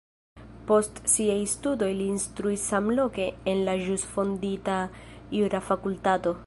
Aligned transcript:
Post 0.69 1.01
siaj 1.15 1.35
studoj 1.51 1.91
li 1.99 2.07
instruis 2.13 2.65
samloke 2.73 3.29
en 3.53 3.63
la 3.69 3.79
ĵus 3.87 4.09
fondita 4.17 4.83
jura 5.41 5.65
fakultato. 5.73 6.39